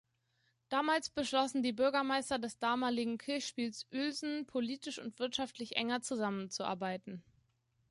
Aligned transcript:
Damals 0.69 1.11
beschlossen 1.11 1.61
die 1.61 1.73
Bürgermeister 1.73 2.39
des 2.39 2.57
damaligen 2.57 3.19
Kirchspiels 3.19 3.85
Uelsen 3.93 4.47
politisch 4.47 4.97
und 4.97 5.19
wirtschaftlich 5.19 5.75
enger 5.75 6.01
zusammenzuarbeiten. 6.01 7.23